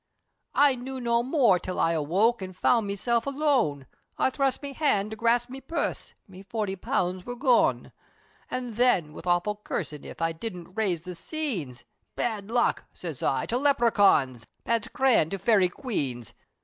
[0.55, 3.85] I knew no more, till I awoke, An' found meself alone,
[4.17, 7.91] I thrust me hand, to grasp me purse, Me forty pounds wor gone!
[8.51, 11.83] O then, with awful cursin', if I didn't raise the scenes,
[12.15, 16.33] "Bad luck!" siz I, "to Leprechauns, Bad scran, to Fairy Queens!